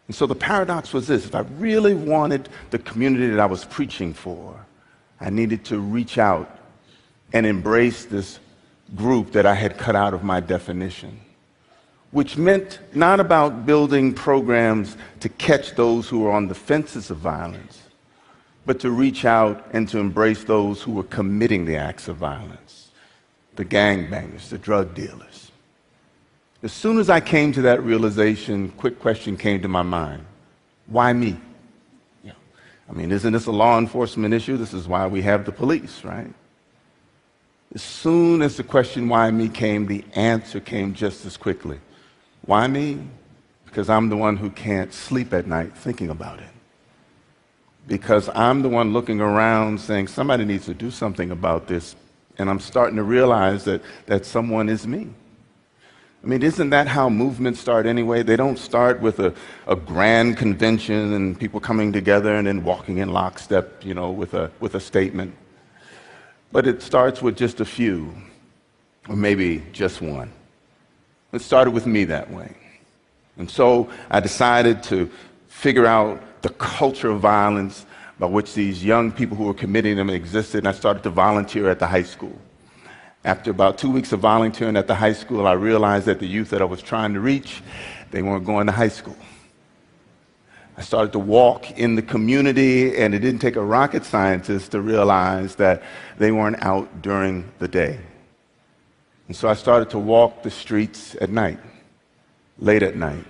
And 0.07 0.15
so 0.15 0.25
the 0.25 0.35
paradox 0.35 0.91
was 0.91 1.07
this 1.07 1.25
if 1.25 1.35
I 1.35 1.41
really 1.59 1.93
wanted 1.93 2.49
the 2.71 2.79
community 2.79 3.27
that 3.29 3.39
I 3.39 3.45
was 3.45 3.63
preaching 3.65 4.13
for, 4.13 4.65
I 5.21 5.29
needed 5.29 5.65
to 5.65 5.79
reach 5.79 6.17
out 6.17 6.59
and 7.31 7.45
embrace 7.45 8.05
this 8.05 8.39
group 8.95 9.31
that 9.33 9.45
I 9.45 9.53
had 9.53 9.77
cut 9.77 9.95
out 9.95 10.13
of 10.13 10.23
my 10.23 10.39
definition 10.39 11.19
which 12.13 12.37
meant 12.37 12.79
not 12.93 13.19
about 13.19 13.65
building 13.65 14.13
programs 14.13 14.95
to 15.19 15.27
catch 15.27 15.73
those 15.75 16.07
who 16.07 16.19
were 16.19 16.31
on 16.31 16.47
the 16.47 16.55
fences 16.55 17.09
of 17.09 17.17
violence, 17.17 17.81
but 18.65 18.79
to 18.79 18.91
reach 18.91 19.25
out 19.25 19.65
and 19.73 19.89
to 19.89 19.97
embrace 19.97 20.43
those 20.43 20.81
who 20.81 20.91
were 20.91 21.03
committing 21.03 21.65
the 21.65 21.75
acts 21.75 22.07
of 22.07 22.15
violence 22.15 22.79
the 23.55 23.65
gangbangers, 23.65 24.49
the 24.49 24.57
drug 24.57 24.95
dealers. 24.95 25.51
As 26.63 26.73
soon 26.73 26.97
as 26.97 27.07
I 27.07 27.19
came 27.19 27.51
to 27.51 27.61
that 27.63 27.83
realization, 27.83 28.69
quick 28.77 28.99
question 28.99 29.37
came 29.37 29.61
to 29.61 29.67
my 29.67 29.83
mind 29.83 30.25
why 30.87 31.13
me? 31.13 31.39
Yeah. 32.23 32.33
I 32.89 32.93
mean, 32.93 33.11
isn't 33.11 33.31
this 33.31 33.45
a 33.45 33.51
law 33.51 33.77
enforcement 33.77 34.33
issue? 34.33 34.57
This 34.57 34.73
is 34.73 34.87
why 34.87 35.07
we 35.07 35.21
have 35.21 35.45
the 35.45 35.51
police, 35.51 36.03
right? 36.03 36.33
As 37.73 37.81
soon 37.81 38.41
as 38.41 38.57
the 38.57 38.63
question 38.63 39.07
why 39.07 39.31
me 39.31 39.49
came, 39.49 39.85
the 39.85 40.03
answer 40.13 40.59
came 40.59 40.93
just 40.93 41.25
as 41.25 41.37
quickly. 41.37 41.79
Why 42.45 42.67
me? 42.67 42.99
Because 43.65 43.89
I'm 43.89 44.09
the 44.09 44.17
one 44.17 44.37
who 44.37 44.49
can't 44.49 44.93
sleep 44.93 45.33
at 45.33 45.47
night 45.47 45.75
thinking 45.75 46.09
about 46.09 46.39
it. 46.39 46.49
Because 47.87 48.29
I'm 48.29 48.61
the 48.61 48.69
one 48.69 48.93
looking 48.93 49.19
around 49.19 49.79
saying, 49.79 50.07
somebody 50.07 50.45
needs 50.45 50.65
to 50.65 50.73
do 50.73 50.91
something 50.91 51.31
about 51.31 51.67
this. 51.67 51.95
And 52.37 52.49
I'm 52.49 52.59
starting 52.59 52.95
to 52.97 53.03
realize 53.03 53.63
that, 53.65 53.81
that 54.05 54.25
someone 54.25 54.69
is 54.69 54.87
me. 54.87 55.09
I 56.23 56.27
mean, 56.27 56.41
isn't 56.41 56.69
that 56.69 56.87
how 56.87 57.09
movements 57.09 57.59
start 57.59 57.85
anyway? 57.85 58.23
They 58.23 58.37
don't 58.37 58.57
start 58.57 59.01
with 59.01 59.19
a, 59.19 59.33
a 59.67 59.75
grand 59.75 60.37
convention 60.37 61.13
and 61.13 61.37
people 61.37 61.59
coming 61.59 61.91
together 61.91 62.35
and 62.35 62.47
then 62.47 62.63
walking 62.63 62.99
in 62.99 63.09
lockstep, 63.09 63.83
you 63.83 63.93
know, 63.93 64.09
with 64.09 64.33
a, 64.33 64.49
with 64.61 64.75
a 64.75 64.79
statement. 64.79 65.35
But 66.53 66.65
it 66.65 66.81
starts 66.81 67.21
with 67.21 67.35
just 67.35 67.59
a 67.59 67.65
few, 67.65 68.15
or 69.09 69.17
maybe 69.17 69.63
just 69.73 70.01
one. 70.01 70.31
It 71.33 71.41
started 71.41 71.71
with 71.71 71.87
me 71.87 72.05
that 72.05 72.31
way. 72.31 72.55
And 73.37 73.49
so 73.49 73.89
I 74.11 74.19
decided 74.19 74.83
to 74.83 75.09
figure 75.47 75.87
out 75.87 76.21
the 76.43 76.49
culture 76.49 77.09
of 77.09 77.19
violence 77.19 77.85
by 78.19 78.27
which 78.27 78.53
these 78.53 78.85
young 78.85 79.11
people 79.11 79.35
who 79.35 79.45
were 79.45 79.53
committing 79.53 79.97
them 79.97 80.09
existed, 80.09 80.59
and 80.59 80.67
I 80.67 80.71
started 80.71 81.01
to 81.03 81.09
volunteer 81.09 81.69
at 81.69 81.79
the 81.79 81.87
high 81.87 82.03
school. 82.03 82.37
After 83.25 83.49
about 83.49 83.77
two 83.77 83.89
weeks 83.89 84.11
of 84.11 84.19
volunteering 84.19 84.77
at 84.77 84.87
the 84.87 84.95
high 84.95 85.13
school, 85.13 85.47
I 85.47 85.53
realized 85.53 86.05
that 86.05 86.19
the 86.19 86.27
youth 86.27 86.51
that 86.51 86.61
I 86.61 86.65
was 86.65 86.81
trying 86.81 87.13
to 87.13 87.19
reach, 87.19 87.63
they 88.11 88.21
weren't 88.21 88.45
going 88.45 88.67
to 88.67 88.73
high 88.73 88.89
school. 88.89 89.17
I 90.77 90.81
started 90.81 91.13
to 91.13 91.19
walk 91.19 91.71
in 91.71 91.95
the 91.95 92.01
community, 92.01 92.95
and 92.97 93.15
it 93.15 93.19
didn't 93.19 93.41
take 93.41 93.55
a 93.55 93.63
rocket 93.63 94.05
scientist 94.05 94.71
to 94.71 94.81
realize 94.81 95.55
that 95.55 95.81
they 96.17 96.31
weren't 96.31 96.61
out 96.61 97.01
during 97.01 97.51
the 97.59 97.67
day. 97.67 97.99
And 99.27 99.35
so 99.35 99.47
I 99.47 99.53
started 99.53 99.89
to 99.91 99.99
walk 99.99 100.43
the 100.43 100.51
streets 100.51 101.15
at 101.21 101.29
night, 101.29 101.59
late 102.59 102.83
at 102.83 102.95
night, 102.95 103.25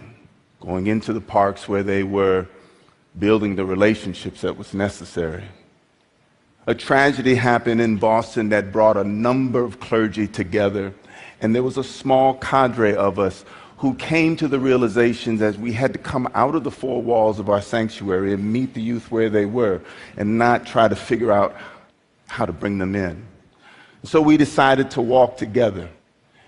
going 0.59 0.87
into 0.87 1.13
the 1.13 1.21
parks 1.21 1.67
where 1.67 1.83
they 1.83 2.03
were 2.03 2.47
building 3.19 3.55
the 3.55 3.65
relationships 3.65 4.41
that 4.41 4.57
was 4.57 4.73
necessary. 4.73 5.43
A 6.65 6.73
tragedy 6.73 7.35
happened 7.35 7.81
in 7.81 7.97
Boston 7.97 8.49
that 8.49 8.71
brought 8.71 8.97
a 8.97 9.03
number 9.03 9.63
of 9.63 9.79
clergy 9.79 10.27
together, 10.27 10.93
and 11.41 11.53
there 11.53 11.63
was 11.63 11.77
a 11.77 11.83
small 11.83 12.35
cadre 12.35 12.95
of 12.95 13.19
us 13.19 13.45
who 13.77 13.93
came 13.95 14.37
to 14.37 14.47
the 14.47 14.59
realizations 14.59 15.41
that 15.41 15.57
we 15.59 15.73
had 15.73 15.91
to 15.91 15.99
come 15.99 16.27
out 16.33 16.55
of 16.55 16.63
the 16.63 16.71
four 16.71 17.01
walls 17.01 17.37
of 17.37 17.49
our 17.49 17.61
sanctuary 17.61 18.33
and 18.33 18.53
meet 18.53 18.73
the 18.73 18.81
youth 18.81 19.11
where 19.11 19.29
they 19.29 19.45
were 19.45 19.81
and 20.15 20.37
not 20.37 20.65
try 20.65 20.87
to 20.87 20.95
figure 20.95 21.33
out 21.33 21.53
how 22.27 22.45
to 22.45 22.53
bring 22.53 22.77
them 22.77 22.95
in. 22.95 23.25
So 24.03 24.21
we 24.21 24.37
decided 24.37 24.91
to 24.91 25.01
walk 25.01 25.37
together. 25.37 25.89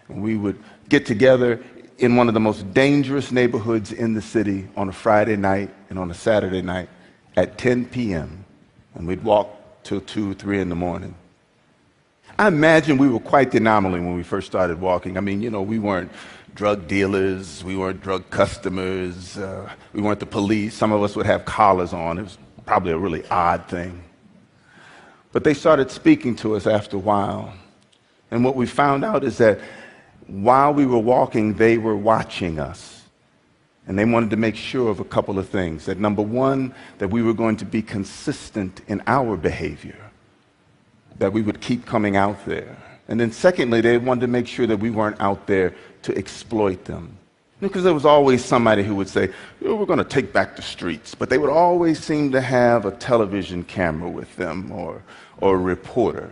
We 0.09 0.35
would 0.35 0.61
get 0.89 1.05
together 1.05 1.63
in 1.97 2.15
one 2.15 2.27
of 2.27 2.33
the 2.33 2.39
most 2.39 2.73
dangerous 2.73 3.31
neighborhoods 3.31 3.91
in 3.91 4.13
the 4.13 4.21
city 4.21 4.67
on 4.75 4.89
a 4.89 4.91
Friday 4.91 5.37
night 5.37 5.73
and 5.89 5.97
on 5.97 6.11
a 6.11 6.13
Saturday 6.13 6.61
night 6.61 6.89
at 7.37 7.57
10 7.57 7.85
p.m. 7.85 8.43
And 8.93 9.07
we'd 9.07 9.23
walk 9.23 9.49
till 9.83 10.01
2, 10.01 10.33
3 10.33 10.59
in 10.59 10.69
the 10.69 10.75
morning. 10.75 11.15
I 12.37 12.47
imagine 12.47 12.97
we 12.97 13.07
were 13.07 13.19
quite 13.19 13.51
the 13.51 13.57
anomaly 13.57 14.01
when 14.01 14.15
we 14.15 14.23
first 14.23 14.47
started 14.47 14.81
walking. 14.81 15.17
I 15.17 15.21
mean, 15.21 15.41
you 15.41 15.49
know, 15.49 15.61
we 15.61 15.79
weren't 15.79 16.11
drug 16.53 16.87
dealers, 16.87 17.63
we 17.63 17.77
weren't 17.77 18.01
drug 18.01 18.29
customers, 18.29 19.37
uh, 19.37 19.69
we 19.93 20.01
weren't 20.01 20.19
the 20.19 20.25
police. 20.25 20.73
Some 20.73 20.91
of 20.91 21.01
us 21.01 21.15
would 21.15 21.25
have 21.25 21.45
collars 21.45 21.93
on. 21.93 22.17
It 22.17 22.23
was 22.23 22.37
probably 22.65 22.91
a 22.91 22.97
really 22.97 23.25
odd 23.29 23.67
thing. 23.69 24.03
But 25.35 25.43
they 25.43 25.53
started 25.53 25.91
speaking 25.91 26.37
to 26.37 26.55
us 26.55 26.65
after 26.65 26.95
a 26.95 26.99
while. 27.01 27.53
And 28.31 28.45
what 28.45 28.55
we 28.55 28.65
found 28.65 29.03
out 29.03 29.25
is 29.25 29.37
that 29.39 29.59
while 30.27 30.73
we 30.73 30.85
were 30.85 30.97
walking, 30.97 31.55
they 31.55 31.77
were 31.77 31.97
watching 31.97 32.57
us. 32.57 33.03
And 33.85 33.99
they 33.99 34.05
wanted 34.05 34.29
to 34.29 34.37
make 34.37 34.55
sure 34.55 34.89
of 34.89 35.01
a 35.01 35.03
couple 35.03 35.37
of 35.37 35.49
things. 35.49 35.87
That 35.87 35.99
number 35.99 36.21
one, 36.21 36.73
that 36.99 37.09
we 37.09 37.21
were 37.21 37.33
going 37.33 37.57
to 37.57 37.65
be 37.65 37.81
consistent 37.81 38.79
in 38.87 39.03
our 39.07 39.35
behavior, 39.35 40.09
that 41.19 41.33
we 41.33 41.41
would 41.41 41.59
keep 41.59 41.85
coming 41.85 42.15
out 42.15 42.45
there. 42.45 42.77
And 43.09 43.19
then 43.19 43.33
secondly, 43.33 43.81
they 43.81 43.97
wanted 43.97 44.21
to 44.21 44.27
make 44.27 44.47
sure 44.47 44.67
that 44.67 44.77
we 44.77 44.89
weren't 44.89 45.19
out 45.19 45.47
there 45.47 45.75
to 46.03 46.17
exploit 46.17 46.85
them. 46.85 47.17
Because 47.61 47.83
there 47.83 47.93
was 47.93 48.05
always 48.05 48.43
somebody 48.43 48.83
who 48.83 48.95
would 48.95 49.07
say, 49.07 49.31
oh, 49.63 49.75
we're 49.75 49.85
going 49.85 49.99
to 49.99 50.03
take 50.03 50.33
back 50.33 50.55
the 50.55 50.61
streets. 50.61 51.15
But 51.15 51.29
they 51.29 51.37
would 51.37 51.49
always 51.49 52.03
seem 52.03 52.31
to 52.33 52.41
have 52.41 52.85
a 52.85 52.91
television 52.91 53.63
camera 53.63 54.09
with 54.09 54.35
them 54.35 54.71
or, 54.71 55.03
or 55.37 55.55
a 55.55 55.59
reporter. 55.59 56.31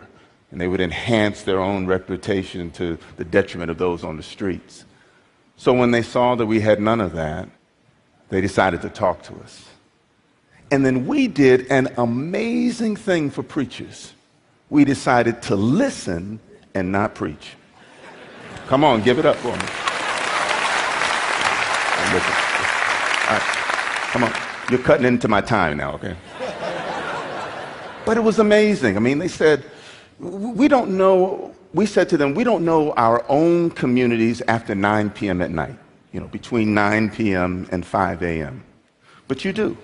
And 0.51 0.59
they 0.59 0.67
would 0.67 0.81
enhance 0.81 1.43
their 1.43 1.59
own 1.59 1.85
reputation 1.85 2.71
to 2.71 2.97
the 3.15 3.23
detriment 3.23 3.71
of 3.71 3.77
those 3.77 4.03
on 4.03 4.17
the 4.17 4.23
streets. 4.23 4.85
So 5.55 5.73
when 5.73 5.91
they 5.91 6.01
saw 6.01 6.35
that 6.35 6.45
we 6.45 6.59
had 6.59 6.81
none 6.81 6.99
of 6.99 7.13
that, 7.13 7.47
they 8.29 8.41
decided 8.41 8.81
to 8.81 8.89
talk 8.89 9.23
to 9.23 9.35
us. 9.35 9.65
And 10.71 10.85
then 10.85 11.07
we 11.07 11.27
did 11.27 11.67
an 11.71 11.93
amazing 11.97 12.95
thing 12.95 13.29
for 13.29 13.43
preachers. 13.43 14.13
We 14.69 14.85
decided 14.85 15.41
to 15.43 15.55
listen 15.55 16.39
and 16.73 16.91
not 16.91 17.15
preach. 17.15 17.53
Come 18.67 18.83
on, 18.83 19.03
give 19.03 19.19
it 19.19 19.25
up 19.25 19.35
for 19.37 19.55
me. 19.55 19.82
Listen. 22.11 22.35
Come 24.11 24.23
on. 24.25 24.33
You're 24.69 24.81
cutting 24.81 25.05
into 25.05 25.27
my 25.27 25.41
time 25.41 25.77
now, 25.77 25.93
okay? 25.93 26.15
But 28.05 28.17
it 28.17 28.21
was 28.21 28.39
amazing. 28.39 28.97
I 28.97 28.99
mean, 28.99 29.19
they 29.19 29.27
said, 29.27 29.63
we 30.19 30.67
don't 30.67 30.97
know 30.97 31.53
we 31.73 31.85
said 31.87 32.07
to 32.09 32.17
them, 32.17 32.35
we 32.35 32.43
don't 32.43 32.63
know 32.63 32.91
our 32.93 33.25
own 33.29 33.71
communities 33.71 34.41
after 34.47 34.75
9 34.75 35.09
p.m. 35.11 35.41
at 35.41 35.49
night, 35.49 35.75
you 36.11 36.19
know, 36.19 36.27
between 36.27 36.73
9 36.73 37.09
p.m. 37.09 37.67
and 37.71 37.85
5 37.85 38.21
a.m. 38.21 38.63
But 39.27 39.43
you 39.43 39.53
do. 39.53 39.77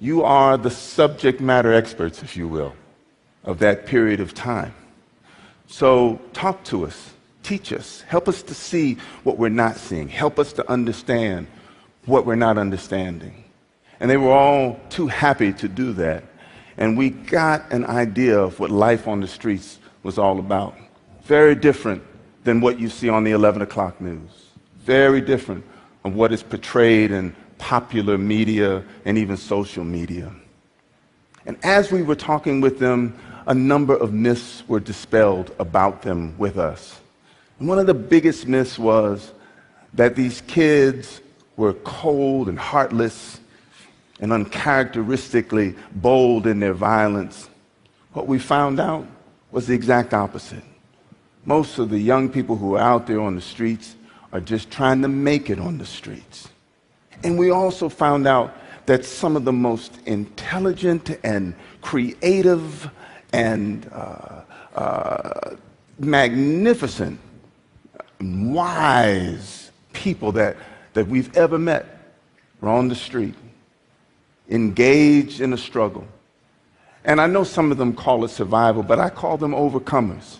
You 0.00 0.22
are 0.22 0.56
the 0.56 0.70
subject 0.70 1.40
matter 1.40 1.72
experts, 1.72 2.22
if 2.22 2.36
you 2.36 2.48
will, 2.48 2.74
of 3.44 3.58
that 3.58 3.86
period 3.86 4.20
of 4.20 4.32
time. 4.32 4.74
So 5.66 6.20
talk 6.32 6.64
to 6.64 6.86
us, 6.86 7.12
teach 7.44 7.72
us, 7.72 8.00
help 8.08 8.28
us 8.28 8.42
to 8.42 8.54
see 8.54 8.96
what 9.22 9.38
we're 9.38 9.48
not 9.48 9.76
seeing, 9.76 10.08
help 10.08 10.38
us 10.38 10.52
to 10.54 10.68
understand 10.70 11.46
what 12.06 12.26
we're 12.26 12.34
not 12.34 12.58
understanding. 12.58 13.44
And 14.00 14.10
they 14.10 14.16
were 14.16 14.32
all 14.32 14.80
too 14.90 15.06
happy 15.06 15.52
to 15.52 15.68
do 15.68 15.92
that. 15.94 16.24
And 16.76 16.98
we 16.98 17.10
got 17.10 17.70
an 17.70 17.84
idea 17.86 18.38
of 18.38 18.58
what 18.58 18.70
life 18.70 19.06
on 19.06 19.20
the 19.20 19.28
streets 19.28 19.78
was 20.02 20.18
all 20.18 20.38
about. 20.40 20.74
Very 21.22 21.54
different 21.54 22.02
than 22.42 22.60
what 22.60 22.80
you 22.80 22.88
see 22.88 23.08
on 23.08 23.24
the 23.24 23.30
11 23.30 23.62
o'clock 23.62 24.00
news. 24.00 24.48
Very 24.80 25.20
different 25.20 25.64
of 26.04 26.14
what 26.14 26.32
is 26.32 26.42
portrayed 26.42 27.10
in 27.10 27.34
popular 27.58 28.18
media 28.18 28.84
and 29.04 29.16
even 29.16 29.36
social 29.36 29.84
media. 29.84 30.30
And 31.46 31.56
as 31.62 31.92
we 31.92 32.02
were 32.02 32.16
talking 32.16 32.60
with 32.60 32.78
them, 32.78 33.16
a 33.46 33.54
number 33.54 33.96
of 33.96 34.12
myths 34.12 34.62
were 34.68 34.80
dispelled 34.80 35.54
about 35.58 36.02
them 36.02 36.36
with 36.38 36.58
us. 36.58 37.00
One 37.64 37.78
of 37.78 37.86
the 37.86 37.94
biggest 37.94 38.46
myths 38.46 38.78
was 38.78 39.32
that 39.94 40.14
these 40.14 40.42
kids 40.42 41.22
were 41.56 41.72
cold 41.72 42.50
and 42.50 42.58
heartless 42.58 43.40
and 44.20 44.34
uncharacteristically 44.34 45.74
bold 45.94 46.46
in 46.46 46.60
their 46.60 46.74
violence. 46.74 47.48
What 48.12 48.26
we 48.26 48.38
found 48.38 48.80
out 48.80 49.06
was 49.50 49.66
the 49.66 49.72
exact 49.72 50.12
opposite. 50.12 50.62
Most 51.46 51.78
of 51.78 51.88
the 51.88 51.98
young 51.98 52.28
people 52.28 52.54
who 52.54 52.74
are 52.74 52.82
out 52.82 53.06
there 53.06 53.20
on 53.20 53.34
the 53.34 53.40
streets 53.40 53.96
are 54.30 54.40
just 54.40 54.70
trying 54.70 55.00
to 55.00 55.08
make 55.08 55.48
it 55.48 55.58
on 55.58 55.78
the 55.78 55.86
streets. 55.86 56.50
And 57.22 57.38
we 57.38 57.48
also 57.48 57.88
found 57.88 58.26
out 58.26 58.54
that 58.84 59.06
some 59.06 59.36
of 59.36 59.46
the 59.46 59.54
most 59.54 60.00
intelligent 60.04 61.18
and 61.24 61.54
creative 61.80 62.90
and 63.32 63.90
uh, 63.90 64.42
uh, 64.74 65.56
magnificent, 65.98 67.18
wise 68.20 69.70
people 69.92 70.32
that, 70.32 70.56
that 70.94 71.06
we've 71.06 71.34
ever 71.36 71.58
met 71.58 71.86
were 72.60 72.68
on 72.68 72.88
the 72.88 72.94
street, 72.94 73.34
engaged 74.48 75.40
in 75.40 75.52
a 75.52 75.58
struggle. 75.58 76.06
And 77.04 77.20
I 77.20 77.26
know 77.26 77.44
some 77.44 77.70
of 77.70 77.78
them 77.78 77.94
call 77.94 78.24
it 78.24 78.28
survival, 78.28 78.82
but 78.82 78.98
I 78.98 79.10
call 79.10 79.36
them 79.36 79.52
overcomers. 79.52 80.38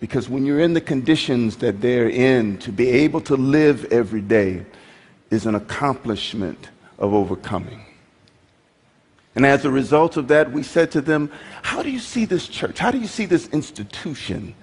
Because 0.00 0.28
when 0.28 0.46
you're 0.46 0.60
in 0.60 0.74
the 0.74 0.80
conditions 0.80 1.56
that 1.56 1.80
they're 1.80 2.08
in, 2.08 2.58
to 2.58 2.70
be 2.70 2.88
able 2.88 3.20
to 3.22 3.36
live 3.36 3.84
every 3.86 4.20
day 4.20 4.64
is 5.30 5.44
an 5.44 5.56
accomplishment 5.56 6.68
of 6.98 7.12
overcoming. 7.12 7.84
And 9.34 9.44
as 9.44 9.64
a 9.64 9.70
result 9.70 10.16
of 10.16 10.28
that, 10.28 10.50
we 10.50 10.62
said 10.62 10.90
to 10.92 11.00
them, 11.00 11.30
How 11.62 11.82
do 11.82 11.90
you 11.90 11.98
see 11.98 12.24
this 12.24 12.48
church? 12.48 12.78
How 12.78 12.90
do 12.90 12.98
you 12.98 13.06
see 13.06 13.24
this 13.24 13.48
institution 13.48 14.54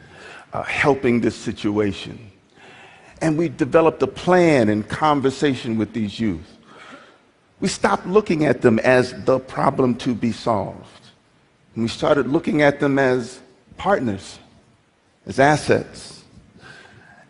uh, 0.53 0.63
helping 0.63 1.21
this 1.21 1.35
situation? 1.35 2.31
And 3.21 3.37
we 3.37 3.49
developed 3.49 4.01
a 4.03 4.07
plan 4.07 4.69
in 4.69 4.83
conversation 4.83 5.77
with 5.77 5.93
these 5.93 6.19
youth. 6.19 6.57
We 7.59 7.67
stopped 7.67 8.05
looking 8.05 8.45
at 8.45 8.61
them 8.61 8.79
as 8.79 9.13
the 9.23 9.39
problem 9.39 9.95
to 9.99 10.13
be 10.13 10.31
solved. 10.31 10.85
And 11.73 11.83
we 11.83 11.89
started 11.89 12.27
looking 12.27 12.61
at 12.61 12.79
them 12.79 12.99
as 12.99 13.39
partners 13.77 14.39
as 15.25 15.39
assets, 15.39 16.23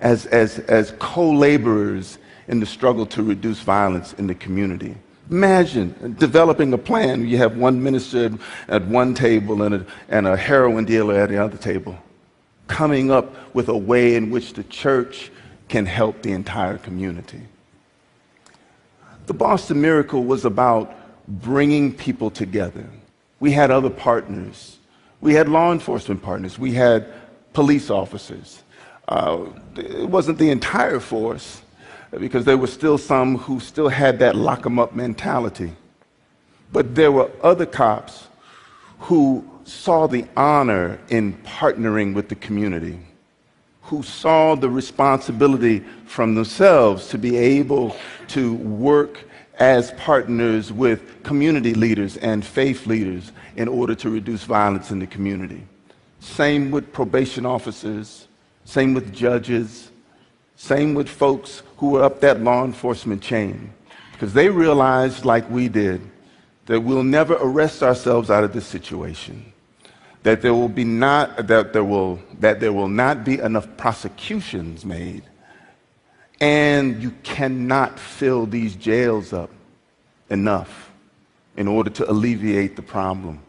as, 0.01 0.25
as, 0.27 0.60
as 0.60 0.94
co 1.00 1.32
laborers 1.32 2.18
in 2.48 2.60
the 2.60 2.65
struggle 2.65 3.06
to 3.08 3.24
reduce 3.24 3.62
violence 3.62 4.13
in 4.13 4.27
the 4.27 4.36
community. 4.36 4.96
Imagine 5.32 6.15
developing 6.20 6.72
a 6.74 6.77
plan. 6.77 7.27
You 7.27 7.38
have 7.38 7.58
one 7.58 7.82
minister 7.82 8.38
at 8.68 8.86
one 8.86 9.15
table 9.15 9.63
and 9.63 9.75
a, 9.75 9.86
and 10.10 10.27
a 10.27 10.38
heroin 10.38 10.86
dealer 10.86 11.15
at 11.15 11.30
the 11.30 11.38
other 11.38 11.58
table, 11.58 11.98
coming 12.68 13.10
up 13.10 13.34
with 13.56 13.70
a 13.70 13.77
way 13.77 14.15
in 14.15 14.30
which 14.30 14.54
the 14.54 14.63
church 14.65 15.32
can 15.67 15.86
help 15.86 16.22
the 16.22 16.31
entire 16.31 16.77
community. 16.77 17.41
The 19.25 19.34
Boston 19.34 19.81
Miracle 19.81 20.24
was 20.24 20.45
about 20.45 20.93
bringing 21.27 21.93
people 21.93 22.29
together. 22.29 22.86
We 23.39 23.51
had 23.51 23.72
other 23.72 23.89
partners. 23.89 24.77
We 25.22 25.34
had 25.34 25.50
law 25.50 25.72
enforcement 25.72 26.22
partners. 26.22 26.60
We 26.60 26.74
had 26.74 27.07
police 27.53 27.89
officers. 27.89 28.62
Uh, 29.07 29.45
it 29.75 30.10
wasn't 30.10 30.38
the 30.38 30.51
entire 30.51 31.00
force 31.00 31.62
because 32.19 32.45
there 32.45 32.57
were 32.57 32.67
still 32.67 32.98
some 32.98 33.38
who 33.38 33.60
still 33.60 33.89
had 33.89 34.19
that 34.19 34.36
lock 34.36 34.65
'em 34.65 34.79
up 34.79 34.95
mentality. 34.95 35.74
But 36.72 36.95
there 36.95 37.12
were 37.12 37.29
other 37.41 37.65
cops 37.65 38.27
who 39.00 39.43
saw 39.63 40.07
the 40.07 40.25
honor 40.38 41.00
in 41.10 41.34
partnering 41.43 42.13
with 42.13 42.29
the 42.29 42.36
community, 42.36 43.00
who 43.86 44.01
saw 44.01 44.56
the 44.56 44.70
responsibility 44.70 45.80
from 46.06 46.34
themselves 46.34 47.08
to 47.10 47.18
be 47.18 47.38
able 47.38 47.96
to 48.27 48.56
work 48.56 49.24
as 49.60 49.92
partners 49.92 50.72
with 50.74 51.24
community 51.24 51.74
leaders 51.74 52.18
and 52.18 52.44
faith 52.44 52.88
leaders 52.88 53.32
in 53.56 53.68
order 53.68 53.96
to 53.96 54.10
reduce 54.10 54.44
violence 54.44 54.92
in 54.92 55.00
the 55.00 55.08
community. 55.08 55.63
Same 56.20 56.72
with 56.72 56.92
probation 56.92 57.46
officers, 57.46 58.27
same 58.65 58.96
with 58.96 59.13
judges, 59.13 59.92
same 60.56 60.96
with 60.96 61.08
folks 61.08 61.62
who 61.77 61.92
were 61.92 62.04
up 62.04 62.20
that 62.22 62.42
law 62.42 62.65
enforcement 62.65 63.22
chain. 63.22 63.72
Because 64.13 64.34
they 64.34 64.50
realized, 64.50 65.25
like 65.25 65.48
we 65.50 65.70
did, 65.70 66.01
that 66.65 66.82
we'll 66.82 67.04
never 67.04 67.36
arrest 67.36 67.84
ourselves 67.84 68.32
out 68.32 68.44
of 68.44 68.51
this 68.51 68.65
situation. 68.65 69.54
That 70.25 70.41
there 70.41 70.55
will 70.55 70.70
be 70.70 70.84
not 70.84 71.46
that 71.46 71.72
there 71.72 71.84
will 71.84 72.20
that 72.39 72.60
there 72.60 72.74
will 72.74 72.88
not 72.88 73.24
be 73.24 73.38
enough 73.38 73.67
prosecutions 73.77 74.84
made. 74.84 75.22
And 76.41 77.00
you 77.00 77.12
cannot 77.22 78.00
fill 78.00 78.48
these 78.48 78.75
jails 78.75 79.34
up 79.34 79.51
enough 80.32 80.91
in 81.55 81.67
order 81.67 81.91
to 81.91 82.10
alleviate 82.10 82.75
the 82.75 82.82
problem. 82.82 83.39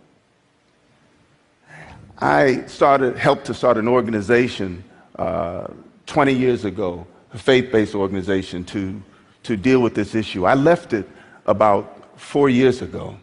I 2.19 2.67
started, 2.67 3.17
helped 3.17 3.47
to 3.47 3.55
start 3.55 3.79
an 3.79 3.89
organization 3.89 4.85
uh, 5.19 5.69
20 6.05 6.35
years 6.35 6.67
ago, 6.67 7.07
a 7.33 7.39
faith 7.39 7.73
based 7.73 7.95
organization 7.95 8.65
to, 8.65 9.03
to 9.45 9.57
deal 9.57 9.81
with 9.81 9.95
this 9.95 10.15
issue. 10.15 10.45
I 10.45 10.53
left 10.53 10.93
it 10.93 11.09
about 11.47 12.21
four 12.21 12.51
years 12.51 12.83
ago 12.83 13.17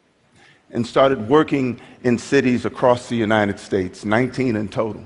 and 0.74 0.86
started 0.86 1.30
working 1.30 1.80
in 2.04 2.18
cities 2.18 2.66
across 2.66 3.08
the 3.08 3.16
United 3.16 3.60
States, 3.60 4.04
19 4.04 4.56
in 4.56 4.68
total. 4.68 5.06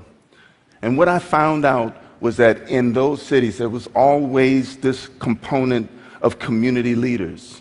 And 0.82 0.98
what 0.98 1.08
I 1.08 1.18
found 1.18 1.64
out 1.64 1.96
was 2.20 2.36
that 2.38 2.68
in 2.68 2.92
those 2.92 3.22
cities, 3.22 3.58
there 3.58 3.68
was 3.68 3.86
always 3.94 4.78
this 4.78 5.08
component 5.20 5.90
of 6.22 6.38
community 6.38 6.96
leaders 6.96 7.60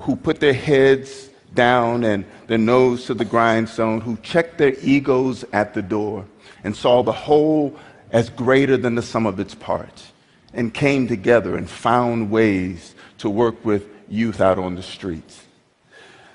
who 0.00 0.16
put 0.16 0.40
their 0.40 0.52
heads 0.52 1.30
down 1.54 2.04
and 2.04 2.24
their 2.46 2.58
nose 2.58 3.06
to 3.06 3.14
the 3.14 3.24
grindstone, 3.24 4.00
who 4.00 4.16
checked 4.18 4.58
their 4.58 4.74
egos 4.82 5.44
at 5.52 5.72
the 5.72 5.82
door 5.82 6.26
and 6.64 6.76
saw 6.76 7.02
the 7.02 7.12
whole 7.12 7.74
as 8.12 8.28
greater 8.28 8.76
than 8.76 8.94
the 8.94 9.02
sum 9.02 9.24
of 9.26 9.40
its 9.40 9.54
parts. 9.54 10.12
and 10.52 10.74
came 10.74 11.06
together 11.06 11.56
and 11.56 11.70
found 11.70 12.28
ways 12.28 12.96
to 13.18 13.30
work 13.30 13.64
with 13.64 13.86
youth 14.08 14.40
out 14.40 14.58
on 14.58 14.74
the 14.74 14.82
streets. 14.82 15.42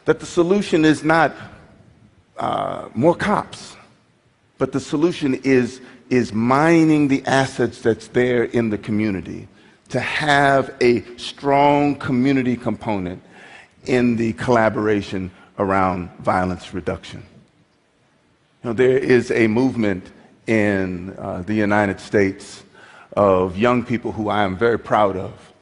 That 0.06 0.20
the 0.20 0.26
solution 0.26 0.86
is 0.86 1.04
not 1.04 1.36
uh, 2.38 2.90
more 2.94 3.16
cops, 3.16 3.76
but 4.58 4.72
the 4.72 4.80
solution 4.80 5.36
is, 5.44 5.82
is 6.10 6.32
mining 6.32 7.08
the 7.08 7.26
assets 7.26 7.82
that's 7.82 8.08
there 8.10 8.44
in 8.44 8.70
the 8.70 8.78
community 8.78 9.48
to 9.90 10.00
have 10.00 10.74
a 10.82 11.02
strong 11.18 11.96
community 11.96 12.56
component 12.56 13.22
in 13.86 14.16
the 14.16 14.34
collaboration 14.34 15.32
around 15.60 16.10
violence 16.20 16.74
reduction. 16.74 17.24
You 18.64 18.70
know, 18.70 18.74
there 18.74 18.98
is 18.98 19.32
a 19.32 19.48
movement 19.48 20.12
in 20.48 21.16
uh, 21.18 21.42
the 21.44 21.54
United 21.54 22.00
States 22.00 22.64
of 23.16 23.58
young 23.58 23.84
people 23.84 24.12
who 24.12 24.30
I 24.30 24.44
am 24.44 24.58
very 24.58 24.80
proud 24.80 25.16
of, 25.16 25.54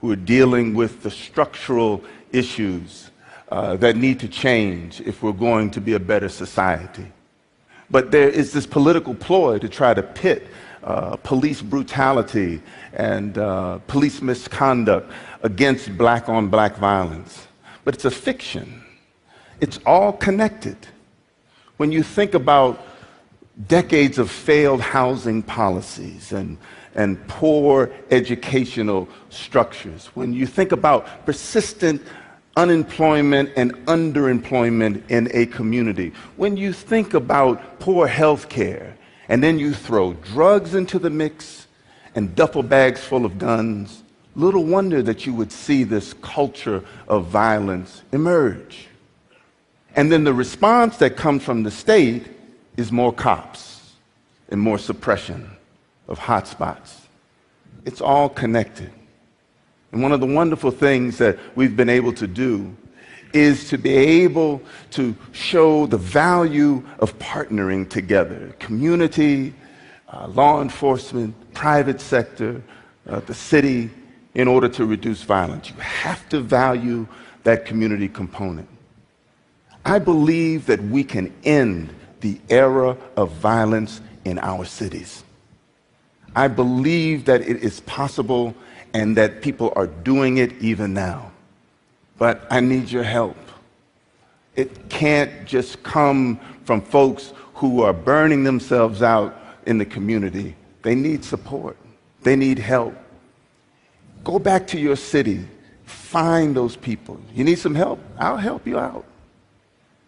who 0.00 0.10
are 0.10 0.16
dealing 0.16 0.74
with 0.74 1.02
the 1.02 1.10
structural 1.10 2.02
issues 2.32 3.10
uh, 3.48 3.76
that 3.76 3.96
need 3.96 4.20
to 4.20 4.28
change 4.28 5.00
if 5.02 5.22
we're 5.22 5.32
going 5.32 5.70
to 5.70 5.80
be 5.80 5.94
a 5.94 6.00
better 6.00 6.28
society. 6.28 7.06
But 7.90 8.10
there 8.10 8.28
is 8.28 8.52
this 8.52 8.66
political 8.66 9.14
ploy 9.14 9.58
to 9.58 9.68
try 9.68 9.94
to 9.94 10.02
pit 10.02 10.48
uh, 10.82 11.16
police 11.16 11.62
brutality 11.62 12.60
and 12.92 13.38
uh, 13.38 13.78
police 13.86 14.22
misconduct 14.22 15.10
against 15.42 15.96
black 15.96 16.28
on 16.28 16.48
black 16.48 16.76
violence. 16.76 17.46
But 17.84 17.94
it's 17.94 18.04
a 18.04 18.10
fiction. 18.10 18.82
It's 19.60 19.78
all 19.86 20.12
connected. 20.12 20.76
When 21.76 21.92
you 21.92 22.02
think 22.02 22.34
about 22.34 22.84
decades 23.68 24.18
of 24.18 24.30
failed 24.30 24.80
housing 24.80 25.42
policies 25.42 26.32
and, 26.32 26.58
and 26.94 27.26
poor 27.26 27.90
educational 28.10 29.08
structures, 29.28 30.06
when 30.14 30.32
you 30.32 30.46
think 30.46 30.72
about 30.72 31.26
persistent 31.26 32.02
unemployment 32.56 33.50
and 33.56 33.72
underemployment 33.86 35.02
in 35.10 35.28
a 35.32 35.46
community, 35.46 36.12
when 36.36 36.56
you 36.56 36.72
think 36.72 37.14
about 37.14 37.78
poor 37.78 38.06
health 38.06 38.48
care, 38.48 38.96
and 39.28 39.42
then 39.42 39.58
you 39.58 39.74
throw 39.74 40.14
drugs 40.14 40.74
into 40.74 40.98
the 40.98 41.10
mix 41.10 41.66
and 42.14 42.34
duffel 42.34 42.62
bags 42.62 43.00
full 43.00 43.24
of 43.24 43.38
guns, 43.38 44.02
little 44.34 44.64
wonder 44.64 45.02
that 45.02 45.26
you 45.26 45.34
would 45.34 45.52
see 45.52 45.84
this 45.84 46.14
culture 46.14 46.82
of 47.08 47.26
violence 47.26 48.02
emerge. 48.12 48.88
And 49.94 50.12
then 50.12 50.24
the 50.24 50.34
response 50.34 50.98
that 50.98 51.16
comes 51.16 51.42
from 51.42 51.62
the 51.62 51.70
state 51.70 52.26
is 52.76 52.92
more 52.92 53.12
cops 53.12 53.94
and 54.50 54.60
more 54.60 54.78
suppression 54.78 55.50
of 56.06 56.18
hotspots. 56.18 57.00
It's 57.84 58.00
all 58.00 58.28
connected. 58.28 58.90
And 59.96 60.02
one 60.02 60.12
of 60.12 60.20
the 60.20 60.26
wonderful 60.26 60.70
things 60.70 61.16
that 61.16 61.38
we've 61.54 61.74
been 61.74 61.88
able 61.88 62.12
to 62.12 62.26
do 62.26 62.76
is 63.32 63.70
to 63.70 63.78
be 63.78 63.94
able 63.96 64.60
to 64.90 65.16
show 65.32 65.86
the 65.86 65.96
value 65.96 66.84
of 66.98 67.18
partnering 67.18 67.88
together 67.88 68.54
community, 68.58 69.54
uh, 70.12 70.28
law 70.28 70.60
enforcement, 70.60 71.34
private 71.54 72.02
sector, 72.02 72.62
uh, 73.08 73.20
the 73.20 73.32
city, 73.32 73.88
in 74.34 74.48
order 74.48 74.68
to 74.68 74.84
reduce 74.84 75.22
violence. 75.22 75.70
You 75.70 75.80
have 75.80 76.28
to 76.28 76.40
value 76.40 77.06
that 77.44 77.64
community 77.64 78.06
component. 78.06 78.68
I 79.86 79.98
believe 79.98 80.66
that 80.66 80.82
we 80.82 81.04
can 81.04 81.32
end 81.42 81.88
the 82.20 82.38
era 82.50 82.98
of 83.16 83.32
violence 83.32 84.02
in 84.26 84.38
our 84.40 84.66
cities. 84.66 85.24
I 86.36 86.48
believe 86.48 87.24
that 87.24 87.40
it 87.40 87.64
is 87.64 87.80
possible 87.80 88.54
and 88.92 89.16
that 89.16 89.40
people 89.40 89.72
are 89.74 89.86
doing 89.86 90.36
it 90.36 90.52
even 90.60 90.92
now. 90.92 91.32
But 92.18 92.46
I 92.50 92.60
need 92.60 92.90
your 92.90 93.02
help. 93.02 93.38
It 94.54 94.90
can't 94.90 95.46
just 95.46 95.82
come 95.82 96.38
from 96.64 96.82
folks 96.82 97.32
who 97.54 97.82
are 97.82 97.94
burning 97.94 98.44
themselves 98.44 99.02
out 99.02 99.34
in 99.64 99.78
the 99.78 99.86
community. 99.86 100.54
They 100.82 100.94
need 100.94 101.24
support, 101.24 101.76
they 102.22 102.36
need 102.36 102.58
help. 102.58 102.94
Go 104.22 104.38
back 104.38 104.66
to 104.68 104.78
your 104.78 104.96
city, 104.96 105.46
find 105.84 106.54
those 106.54 106.76
people. 106.76 107.18
You 107.34 107.44
need 107.44 107.58
some 107.58 107.74
help? 107.74 107.98
I'll 108.18 108.36
help 108.36 108.66
you 108.66 108.78
out. 108.78 109.04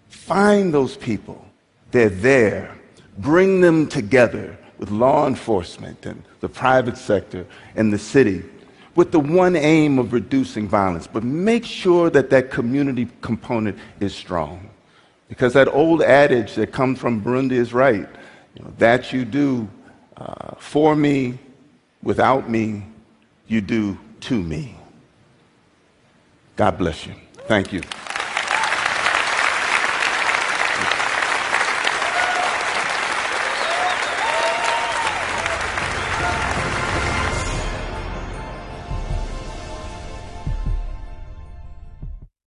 Find 0.08 0.74
those 0.74 0.96
people. 0.96 1.42
They're 1.90 2.08
there. 2.10 2.74
Bring 3.18 3.60
them 3.60 3.86
together 3.86 4.58
with 4.78 4.90
law 4.90 5.26
enforcement 5.26 6.06
and 6.06 6.22
the 6.40 6.48
private 6.48 6.96
sector 6.96 7.46
and 7.74 7.92
the 7.92 7.98
city 7.98 8.44
with 8.98 9.12
the 9.12 9.20
one 9.20 9.54
aim 9.54 9.96
of 10.00 10.12
reducing 10.12 10.66
violence, 10.66 11.06
but 11.06 11.22
make 11.22 11.64
sure 11.64 12.10
that 12.10 12.30
that 12.30 12.50
community 12.50 13.08
component 13.20 13.78
is 14.00 14.12
strong. 14.12 14.68
Because 15.28 15.52
that 15.52 15.68
old 15.68 16.02
adage 16.02 16.56
that 16.56 16.72
comes 16.72 16.98
from 16.98 17.22
Burundi 17.22 17.52
is 17.52 17.72
right. 17.72 18.08
You 18.56 18.64
know, 18.64 18.72
that 18.78 19.12
you 19.12 19.24
do 19.24 19.68
uh, 20.16 20.56
for 20.58 20.96
me, 20.96 21.38
without 22.02 22.50
me, 22.50 22.82
you 23.46 23.60
do 23.60 23.96
to 24.22 24.42
me. 24.42 24.74
God 26.56 26.76
bless 26.76 27.06
you. 27.06 27.14
Thank 27.46 27.72
you. 27.72 27.82